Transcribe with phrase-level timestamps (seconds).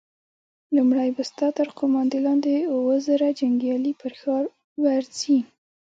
[0.75, 4.43] لومړی به ستا تر قوماندې لاندې اووه زره جنيګالي پر ښار
[4.83, 5.39] ورځي!